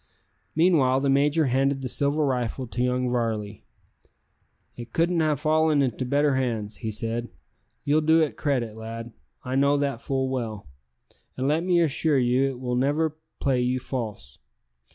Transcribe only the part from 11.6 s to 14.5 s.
me assure you it will never play you false.